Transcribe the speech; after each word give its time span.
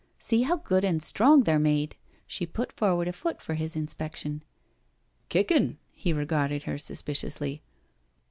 "See 0.31 0.41
how 0.41 0.55
good 0.57 0.83
and 0.83 0.99
strong 0.99 1.41
they're 1.43 1.59
made." 1.59 1.95
She 2.25 2.47
put 2.47 2.71
forward 2.73 3.07
a 3.07 3.13
foot 3.13 3.39
for 3.39 3.53
his 3.53 3.75
inspec 3.75 4.15
tion." 4.15 4.41
Kickin'l" 5.29 5.77
He 6.03 6.11
regarded 6.11 6.63
her 6.63 6.79
suspiciously. 6.79 7.61